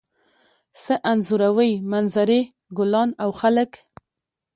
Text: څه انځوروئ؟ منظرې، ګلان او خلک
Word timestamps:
څه 0.83 0.93
انځوروئ؟ 1.11 1.71
منظرې، 1.91 2.41
ګلان 2.77 3.09
او 3.23 3.29
خلک 3.39 3.71